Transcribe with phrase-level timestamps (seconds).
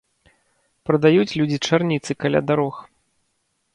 [0.89, 2.75] Прадаюць людзі чарніцы каля дарог.